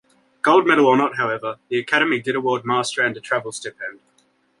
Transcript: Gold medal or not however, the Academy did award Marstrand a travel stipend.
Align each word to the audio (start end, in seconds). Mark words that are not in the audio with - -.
Gold 0.41 0.65
medal 0.65 0.87
or 0.87 0.97
not 0.97 1.17
however, 1.17 1.57
the 1.69 1.77
Academy 1.77 2.19
did 2.19 2.35
award 2.35 2.63
Marstrand 2.63 3.15
a 3.17 3.19
travel 3.19 3.51
stipend. 3.51 3.99